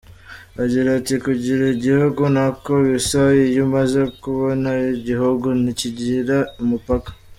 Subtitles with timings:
[0.63, 3.21] Agira ati “Kugira igihugu ntako bisa!
[3.47, 7.09] Iyo umaze kubona igihugu ntikigira umupaka.